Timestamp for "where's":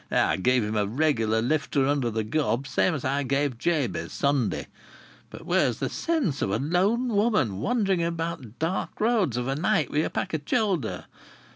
5.45-5.77